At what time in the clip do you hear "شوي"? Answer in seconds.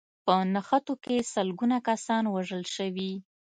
2.75-3.11